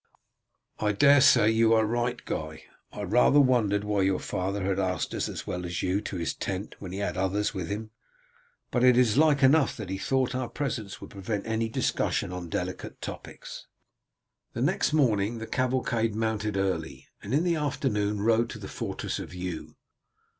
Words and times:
"I 0.79 0.93
daresay 0.93 1.51
you 1.51 1.73
are 1.75 1.85
right, 1.85 2.19
Guy. 2.25 2.63
I 2.91 3.03
rather 3.03 3.39
wondered 3.39 3.83
why 3.83 4.01
your 4.01 4.17
father 4.19 4.63
had 4.65 4.79
asked 4.79 5.13
us 5.13 5.29
as 5.29 5.45
well 5.45 5.63
as 5.63 5.83
you 5.83 6.01
to 6.01 6.15
his 6.15 6.33
tent 6.33 6.75
when 6.79 6.91
he 6.91 6.97
had 6.97 7.17
others 7.17 7.53
with 7.53 7.69
him; 7.69 7.91
but 8.71 8.83
it 8.83 8.97
is 8.97 9.15
like 9.15 9.43
enough 9.43 9.77
that 9.77 9.91
he 9.91 9.99
thought 9.99 10.33
our 10.33 10.49
presence 10.49 11.01
would 11.01 11.11
prevent 11.11 11.45
any 11.45 11.69
discussion 11.69 12.33
on 12.33 12.49
delicate 12.49 12.99
topics." 12.99 13.67
The 14.53 14.61
next 14.63 14.91
morning 14.91 15.37
the 15.37 15.45
cavalcade 15.45 16.15
mounted 16.15 16.57
early, 16.57 17.05
and 17.21 17.31
in 17.31 17.43
the 17.43 17.57
afternoon 17.57 18.21
rode 18.21 18.41
into 18.41 18.57
the 18.57 18.67
fortress 18.67 19.19
of 19.19 19.35
Eu. 19.35 19.75